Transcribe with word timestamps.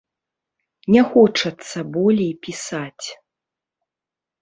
Не 0.95 1.03
хочацца 1.11 1.79
болей 1.99 2.33
пісаць. 2.47 3.07